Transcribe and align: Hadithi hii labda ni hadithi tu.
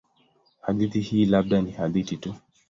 Hadithi 0.61 0.99
hii 1.01 1.25
labda 1.25 1.61
ni 1.61 1.71
hadithi 1.77 2.17
tu. 2.17 2.35